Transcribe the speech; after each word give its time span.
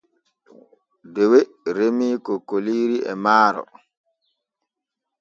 Dewe 1.13 1.39
remii 1.75 2.15
kokkoliiri 2.25 2.97
e 3.11 3.13
maaro. 3.23 3.63